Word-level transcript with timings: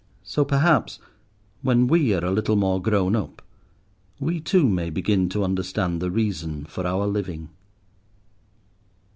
So, 0.23 0.43
perhaps, 0.43 0.97
when 1.61 1.85
we 1.85 2.11
are 2.15 2.25
a 2.25 2.31
little 2.31 2.55
more 2.55 2.81
grown 2.81 3.15
up, 3.15 3.39
we 4.19 4.39
too 4.39 4.67
may 4.67 4.89
begin 4.89 5.29
to 5.29 5.43
understand 5.43 6.01
the 6.01 6.09
reason 6.09 6.65
for 6.65 6.87
our 6.87 7.05
living. 7.05 7.49